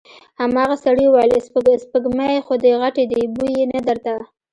هماغه 0.41 0.75
سړي 0.85 1.05
وويل: 1.07 1.31
سپږمې 1.85 2.37
خو 2.45 2.53
دې 2.63 2.71
غټې 2.81 3.03
دې، 3.11 3.21
بوی 3.35 3.51
يې 3.59 3.65
نه 3.73 3.81
درته؟ 3.87 4.15